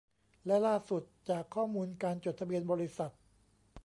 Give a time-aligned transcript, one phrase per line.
[0.45, 3.11] และล่าสุดจากข้อมูลการจดทะเบียนบริษัท